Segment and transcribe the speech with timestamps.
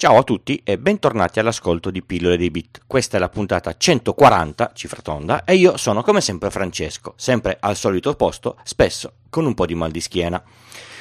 [0.00, 2.82] Ciao a tutti e bentornati all'ascolto di Pillole dei Bit.
[2.86, 7.74] Questa è la puntata 140, cifra tonda, e io sono come sempre Francesco, sempre al
[7.74, 10.40] solito posto, spesso con un po' di mal di schiena.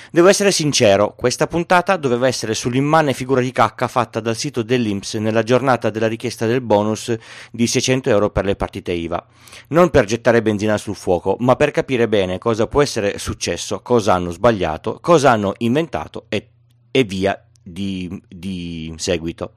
[0.10, 5.14] Devo essere sincero, questa puntata doveva essere sull'immane figura di cacca fatta dal sito dell'Inps
[5.14, 7.16] nella giornata della richiesta del bonus
[7.52, 9.24] di 600 euro per le partite IVA.
[9.68, 14.16] Non per gettare benzina sul fuoco, ma per capire bene cosa può essere successo, cosa
[14.16, 16.50] hanno sbagliato, cosa hanno inventato e,
[16.90, 17.40] e via
[17.72, 19.54] di, di seguito.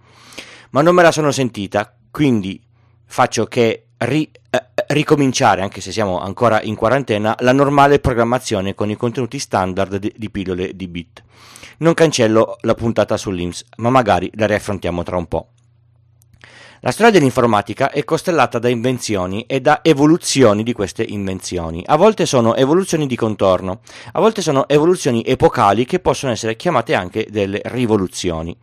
[0.71, 2.61] Ma non me la sono sentita, quindi
[3.05, 8.91] faccio che ri, eh, ricominciare, anche se siamo ancora in quarantena, la normale programmazione con
[8.91, 11.23] i contenuti standard di, di pillole di bit.
[11.79, 15.49] Non cancello la puntata sull'IMS, ma magari la riaffrontiamo tra un po'.
[16.83, 21.83] La storia dell'informatica è costellata da invenzioni e da evoluzioni di queste invenzioni.
[21.85, 23.81] A volte sono evoluzioni di contorno,
[24.13, 28.57] a volte sono evoluzioni epocali che possono essere chiamate anche delle rivoluzioni.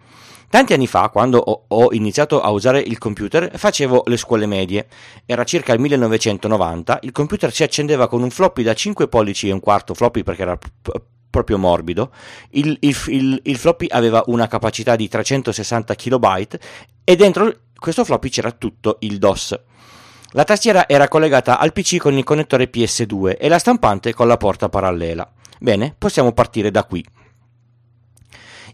[0.50, 1.38] Tanti anni fa, quando
[1.68, 4.88] ho, iniziato a usare il computer, facevo le scuole medie.
[5.24, 9.52] Era circa il 1990, il computer si accendeva con un floppy da 5 pollici e
[9.52, 10.58] un quarto floppy perché era
[11.30, 12.10] proprio morbido.
[12.50, 16.60] Il, il, il, il floppy aveva una capacità di 360 KB
[17.04, 19.60] e dentro questo floppy c'era tutto il DOS.
[20.32, 24.38] La tastiera era collegata al PC con il connettore PS2 e la stampante con la
[24.38, 25.30] porta parallela.
[25.60, 27.04] Bene, possiamo partire da qui.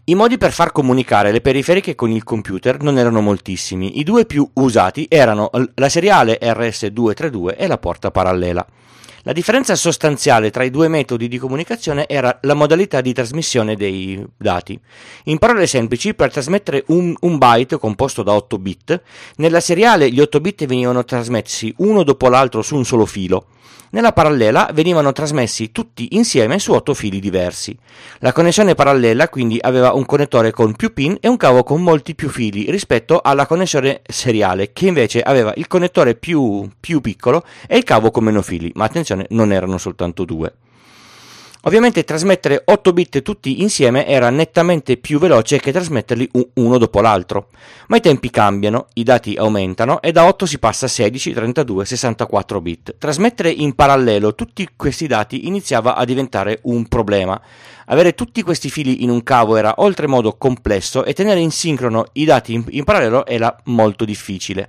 [0.06, 4.26] I modi per far comunicare le periferiche con il computer non erano moltissimi, i due
[4.26, 8.66] più usati erano la seriale RS232 e la porta parallela.
[9.26, 14.22] La differenza sostanziale tra i due metodi di comunicazione era la modalità di trasmissione dei
[14.36, 14.78] dati.
[15.24, 19.02] In parole semplici, per trasmettere un, un byte composto da 8 bit,
[19.36, 23.46] nella seriale gli 8 bit venivano trasmessi uno dopo l'altro su un solo filo.
[23.94, 27.78] Nella parallela venivano trasmessi tutti insieme su 8 fili diversi.
[28.18, 32.16] La connessione parallela quindi aveva un connettore con più pin e un cavo con molti
[32.16, 37.76] più fili rispetto alla connessione seriale che invece aveva il connettore più, più piccolo e
[37.76, 40.52] il cavo con meno fili, ma attenzione non erano soltanto due.
[41.66, 47.48] Ovviamente trasmettere 8 bit tutti insieme era nettamente più veloce che trasmetterli uno dopo l'altro,
[47.86, 51.86] ma i tempi cambiano, i dati aumentano e da 8 si passa a 16, 32,
[51.86, 52.96] 64 bit.
[52.98, 57.40] Trasmettere in parallelo tutti questi dati iniziava a diventare un problema.
[57.86, 62.26] Avere tutti questi fili in un cavo era oltremodo complesso e tenere in sincrono i
[62.26, 64.68] dati in, in parallelo era molto difficile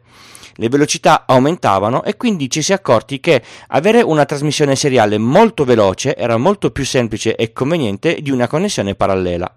[0.56, 5.66] le velocità aumentavano e quindi ci si è accorti che avere una trasmissione seriale molto
[5.66, 9.54] veloce era molto più semplice e conveniente di una connessione parallela.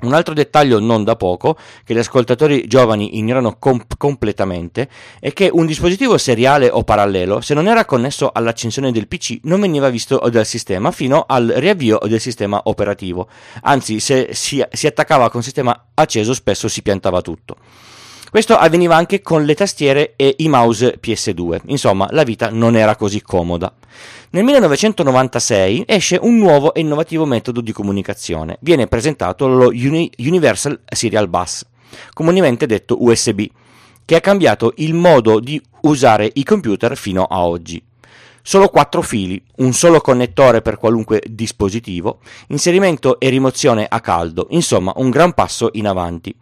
[0.00, 5.50] Un altro dettaglio non da poco, che gli ascoltatori giovani ignorano comp- completamente, è che
[5.52, 10.22] un dispositivo seriale o parallelo, se non era connesso all'accensione del PC, non veniva visto
[10.30, 13.28] dal sistema fino al riavvio del sistema operativo.
[13.62, 17.56] Anzi, se si, si attaccava con sistema acceso, spesso si piantava tutto.
[18.30, 22.94] Questo avveniva anche con le tastiere e i mouse PS2, insomma la vita non era
[22.94, 23.72] così comoda.
[24.30, 30.78] Nel 1996 esce un nuovo e innovativo metodo di comunicazione, viene presentato lo Uni- Universal
[30.84, 31.64] Serial Bus,
[32.12, 33.46] comunemente detto USB,
[34.04, 37.82] che ha cambiato il modo di usare i computer fino a oggi
[38.42, 44.90] solo quattro fili, un solo connettore per qualunque dispositivo, inserimento e rimozione a caldo, insomma
[44.96, 46.34] un gran passo in avanti.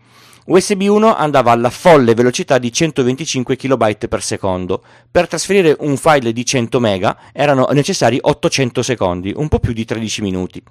[0.46, 4.80] USB 1 andava alla folle velocità di 125 KB per secondo.
[5.10, 9.84] Per trasferire un file di 100 MB erano necessari 800 secondi, un po' più di
[9.84, 10.62] 13 minuti.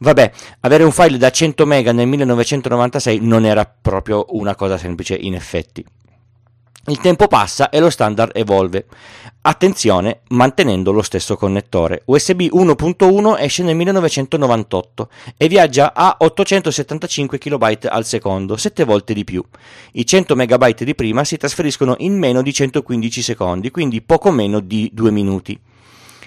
[0.00, 5.14] Vabbè, avere un file da 100 MB nel 1996 non era proprio una cosa semplice
[5.14, 5.84] in effetti.
[6.86, 8.84] Il tempo passa e lo standard evolve.
[9.40, 12.02] Attenzione, mantenendo lo stesso connettore.
[12.04, 15.08] USB 1.1 esce nel 1998
[15.38, 19.42] e viaggia a 875 KB al secondo, 7 volte di più.
[19.92, 24.60] I 100 MB di prima si trasferiscono in meno di 115 secondi, quindi poco meno
[24.60, 25.58] di 2 minuti.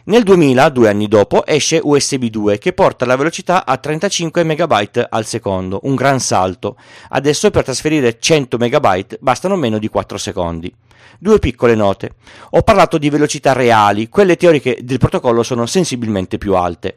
[0.08, 5.08] Nel 2000, due anni dopo, esce USB 2 che porta la velocità a 35 MB
[5.10, 6.78] al secondo, un gran salto.
[7.10, 10.74] Adesso per trasferire 100 MB bastano meno di 4 secondi.
[11.20, 12.12] Due piccole note.
[12.52, 16.96] Ho parlato di velocità reali, quelle teoriche del protocollo sono sensibilmente più alte.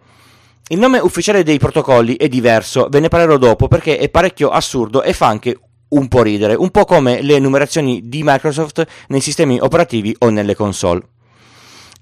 [0.68, 5.02] Il nome ufficiale dei protocolli è diverso, ve ne parlerò dopo perché è parecchio assurdo
[5.02, 5.58] e fa anche
[5.88, 10.54] un po' ridere, un po' come le numerazioni di Microsoft nei sistemi operativi o nelle
[10.54, 11.02] console.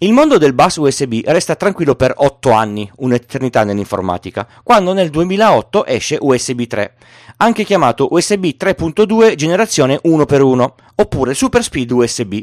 [0.00, 5.86] Il mondo del bus USB resta tranquillo per 8 anni, un'eternità nell'informatica, quando nel 2008
[5.86, 6.94] esce USB 3,
[7.38, 12.34] anche chiamato USB 3.2 generazione 1x1, oppure Super Speed USB.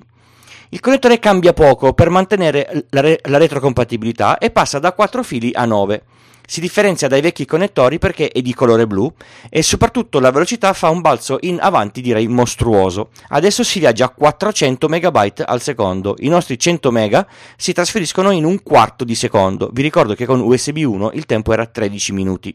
[0.67, 5.51] Il connettore cambia poco per mantenere la, re- la retrocompatibilità e passa da 4 fili
[5.53, 6.03] a 9.
[6.47, 9.11] Si differenzia dai vecchi connettori perché è di colore blu
[9.49, 13.09] e soprattutto la velocità fa un balzo in avanti direi mostruoso.
[13.29, 16.15] Adesso si viaggia a 400 MB al secondo.
[16.19, 17.25] I nostri 100 MB
[17.57, 19.69] si trasferiscono in un quarto di secondo.
[19.71, 22.53] Vi ricordo che con USB 1 il tempo era 13 minuti.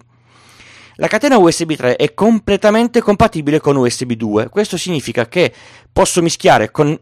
[0.97, 4.51] La catena USB 3 è completamente compatibile con USB 2.
[4.51, 5.51] Questo significa che
[5.91, 6.99] posso mischiare con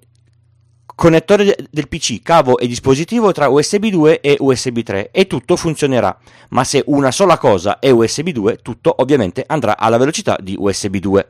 [0.98, 6.18] connettore del PC, cavo e dispositivo tra USB 2 e USB 3 e tutto funzionerà,
[6.48, 10.96] ma se una sola cosa è USB 2, tutto ovviamente andrà alla velocità di USB
[10.96, 11.28] 2.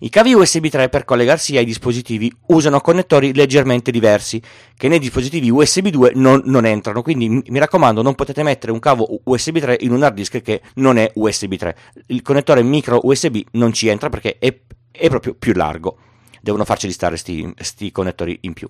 [0.00, 4.42] I cavi USB 3 per collegarsi ai dispositivi usano connettori leggermente diversi
[4.76, 8.80] che nei dispositivi USB 2 non, non, entrano, quindi mi raccomando non potete mettere un
[8.80, 11.76] cavo USB 3 in un hard disk che non è USB 3.
[12.06, 14.52] Il connettore micro USB non ci entra perché è,
[14.90, 15.98] è proprio più largo
[16.40, 18.68] devono farceli stare questi connettori in più.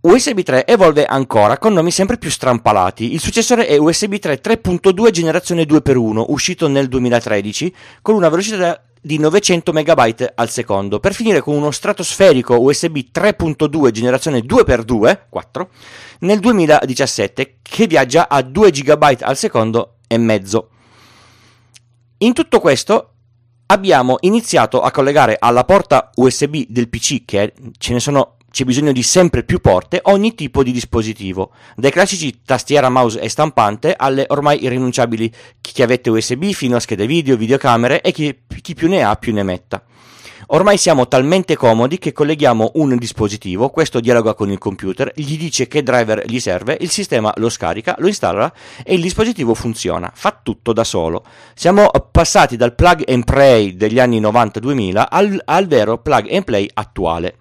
[0.00, 3.12] USB 3 evolve ancora con nomi sempre più strampalati.
[3.12, 9.18] Il successore è USB 3 3.2 generazione 2x1, uscito nel 2013 con una velocità di
[9.18, 15.70] 900 MB al secondo, per finire con uno stratosferico USB 3.2 generazione 2x2, 4,
[16.20, 20.70] nel 2017 che viaggia a 2 GB al secondo e mezzo.
[22.18, 23.10] In tutto questo
[23.66, 28.92] abbiamo iniziato a collegare alla porta USB del PC, che ce ne sono c'è bisogno
[28.92, 34.24] di sempre più porte, ogni tipo di dispositivo, dai classici tastiera, mouse e stampante alle
[34.28, 35.30] ormai irrinunciabili
[35.60, 39.42] chiavette USB fino a schede video, videocamere e chi, chi più ne ha più ne
[39.42, 39.84] metta.
[40.50, 45.66] Ormai siamo talmente comodi che colleghiamo un dispositivo, questo dialoga con il computer, gli dice
[45.66, 48.52] che driver gli serve, il sistema lo scarica, lo installa
[48.84, 51.24] e il dispositivo funziona, fa tutto da solo.
[51.52, 56.70] Siamo passati dal plug and play degli anni 90-2000 al, al vero plug and play
[56.74, 57.36] attuale.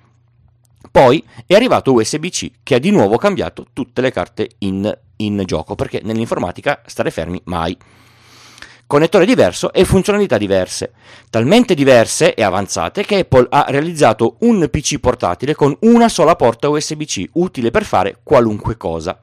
[0.90, 5.76] Poi è arrivato USB-C che ha di nuovo cambiato tutte le carte in, in gioco,
[5.76, 7.78] perché nell'informatica stare fermi mai
[8.88, 10.94] connettore diverso e funzionalità diverse,
[11.30, 16.70] talmente diverse e avanzate che Apple ha realizzato un PC portatile con una sola porta
[16.70, 19.20] USB-C, utile per fare qualunque cosa.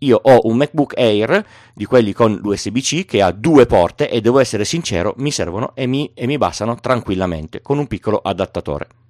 [0.00, 1.44] Io ho un MacBook Air
[1.74, 5.86] di quelli con l'USB-C che ha due porte e devo essere sincero, mi servono e
[5.86, 9.01] mi, e mi bastano tranquillamente con un piccolo adattatore.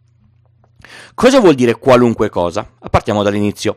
[1.15, 2.69] Cosa vuol dire qualunque cosa?
[2.91, 3.77] Partiamo dall'inizio.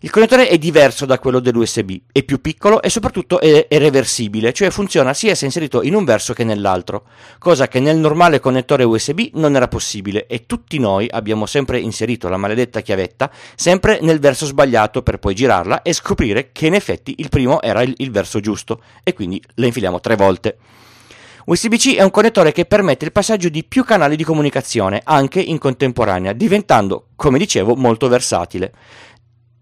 [0.00, 4.52] Il connettore è diverso da quello dell'USB, è più piccolo e soprattutto è, è, reversibile,
[4.52, 7.04] cioè funziona sia se inserito in un verso che nell'altro,
[7.38, 12.28] cosa che nel normale connettore USB non era possibile e tutti noi abbiamo sempre inserito
[12.28, 17.14] la maledetta chiavetta sempre nel verso sbagliato per poi girarla e scoprire che in effetti
[17.18, 20.58] il primo era il, il verso giusto e quindi la infiliamo tre volte.
[21.46, 25.58] USB-C è un connettore che permette il passaggio di più canali di comunicazione, anche in
[25.58, 28.72] contemporanea, diventando, come dicevo, molto versatile.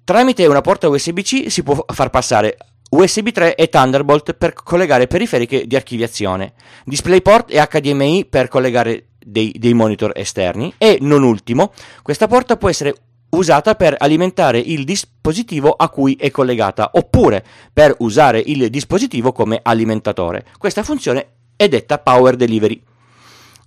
[0.03, 2.57] Tramite una porta USB-C si può far passare
[2.89, 6.55] USB 3 e Thunderbolt per collegare periferiche di archiviazione,
[6.87, 11.71] DisplayPort e HDMI per collegare dei, dei, monitor esterni e, non ultimo,
[12.01, 12.95] questa porta può essere
[13.31, 17.45] usata per alimentare il dispositivo a cui è collegata oppure
[17.75, 20.47] per usare il dispositivo come alimentatore.
[20.57, 22.83] Questa funzione è detta Power Delivery.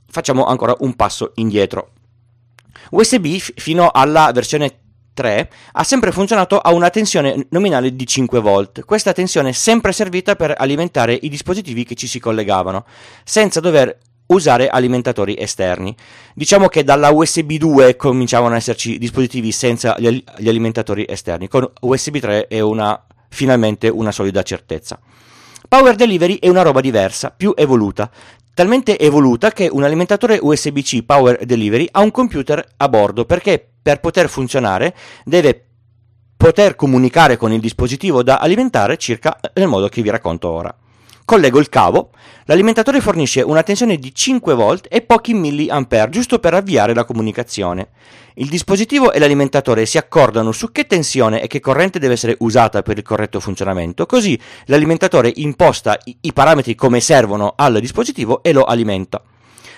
[0.10, 1.92] Facciamo ancora un passo indietro.
[2.92, 3.26] USB
[3.56, 4.80] fino alla versione
[5.14, 8.86] 3 ha sempre funzionato a una tensione nominale di 5 volt.
[8.86, 12.86] Questa tensione è sempre servita per alimentare i dispositivi che ci si collegavano,
[13.24, 15.96] senza dover usare alimentatori esterni.
[16.36, 22.18] Diciamo che dalla USB 2 cominciavano ad esserci dispositivi senza gli, alimentatori esterni, con USB
[22.18, 25.00] 3 è una, finalmente una solida certezza.
[25.68, 28.10] Power Delivery è una roba diversa, più evoluta,
[28.54, 34.00] talmente evoluta che un alimentatore USB-C Power Delivery ha un computer a bordo perché per
[34.00, 34.96] poter funzionare
[35.26, 35.66] deve
[36.38, 40.74] poter comunicare con il dispositivo da alimentare circa nel modo che vi racconto ora.
[41.28, 42.12] Collego il cavo,
[42.46, 47.90] l'alimentatore fornisce una tensione di 5 volt e pochi mA giusto per avviare la comunicazione.
[48.36, 52.82] Il dispositivo e l'alimentatore si accordano su che tensione e che corrente deve essere usata
[52.82, 58.64] per il corretto funzionamento, così l'alimentatore imposta i parametri come servono al dispositivo e lo
[58.64, 59.22] alimenta.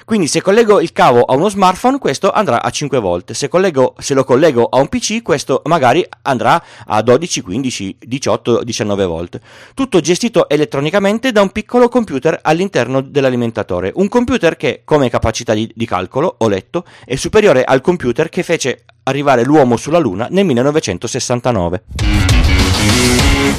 [0.05, 3.95] Quindi se collego il cavo a uno smartphone questo andrà a 5 volt, se, collego,
[3.97, 9.39] se lo collego a un PC questo magari andrà a 12, 15, 18, 19 volt.
[9.73, 13.91] Tutto gestito elettronicamente da un piccolo computer all'interno dell'alimentatore.
[13.95, 18.43] Un computer che come capacità di, di calcolo, ho letto, è superiore al computer che
[18.43, 22.58] fece arrivare l'uomo sulla Luna nel 1969.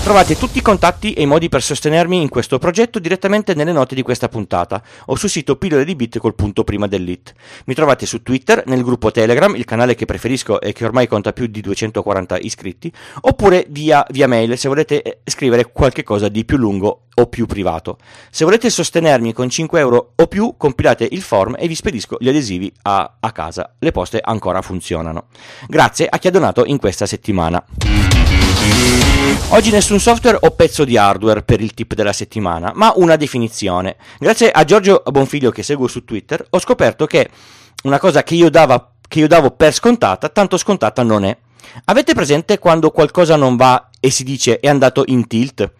[0.03, 3.95] Trovate tutti i contatti e i modi per sostenermi in questo progetto direttamente nelle note
[3.95, 7.33] di questa puntata o sul sito pillole di bit col punto prima dell'it.
[7.67, 11.33] Mi trovate su Twitter, nel gruppo Telegram, il canale che preferisco e che ormai conta
[11.33, 16.45] più di 240 iscritti, oppure via, via mail se volete eh, scrivere qualche cosa di
[16.45, 17.99] più lungo o più privato.
[18.31, 22.29] Se volete sostenermi con 5 euro o più, compilate il form e vi spedisco gli
[22.29, 23.75] adesivi a, a casa.
[23.79, 25.27] Le poste ancora funzionano.
[25.69, 27.62] Grazie a chi ha donato in questa settimana.
[29.52, 33.97] Oggi nessun software o pezzo di hardware per il tip della settimana, ma una definizione.
[34.19, 37.29] Grazie a Giorgio Bonfiglio che seguo su Twitter, ho scoperto che
[37.83, 41.37] una cosa che io, dava, che io davo per scontata, tanto scontata non è.
[41.87, 45.71] Avete presente quando qualcosa non va e si dice è andato in tilt?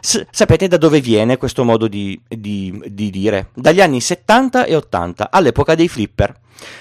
[0.00, 3.48] S- sapete da dove viene questo modo di, di, di dire?
[3.54, 6.34] Dagli anni 70 e 80, all'epoca dei flipper.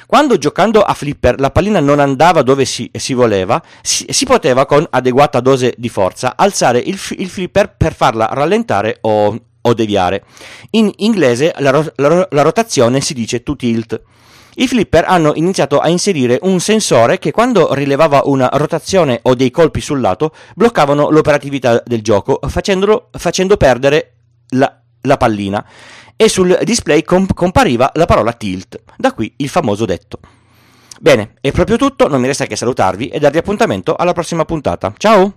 [0.06, 4.66] Quando giocando a flipper la pallina non andava dove si, si voleva, si, si, poteva
[4.66, 10.24] con adeguata dose di forza alzare il, il flipper per farla rallentare o, o deviare.
[10.72, 14.02] In inglese la, la, la rotazione si dice to tilt.
[14.56, 19.52] I flipper hanno iniziato a inserire un sensore che quando rilevava una rotazione o dei
[19.52, 24.14] colpi sul lato bloccavano l'operatività del gioco facendo perdere
[24.50, 25.66] la, la pallina
[26.16, 30.20] e sul display comp- compariva la parola tilt, da qui il famoso detto.
[31.00, 34.94] Bene, è proprio tutto, non mi resta che salutarvi e darvi appuntamento alla prossima puntata.
[34.98, 35.34] Ciao!